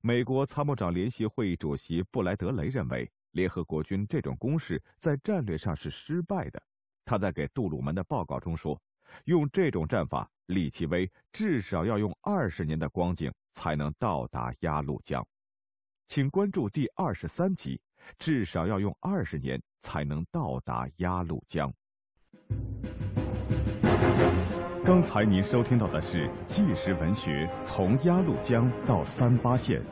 [0.00, 6.60] 美国参谋长联席会议主席布莱德雷认为，联合国军这种攻势在战略上是失败的。
[7.04, 8.78] 他在给杜鲁门的报告中说
[9.26, 15.26] ：“用这种战法。”李奇微至少要用二十年的光景才能到达鸭绿江，
[16.14, 17.80] 请关注第二十三集。
[18.20, 21.74] 至少要用二十年才能到达鸭绿江。
[24.84, 29.82] 刚才您收听到的是纪实文学《从鸭绿江到三八线》，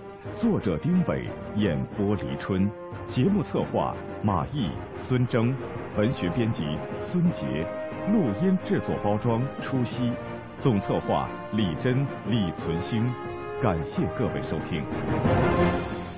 [0.40, 2.70] 作者丁伟，演播黎春，
[3.08, 3.92] 节目策划
[4.22, 5.52] 马毅、孙征，
[5.96, 7.66] 文学编辑孙杰，
[8.12, 10.12] 录音制作包装初熙。
[10.56, 13.12] 总策划李真、李存兴，
[13.60, 14.84] 感谢各位收听。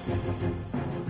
[0.06, 1.03] Thank you.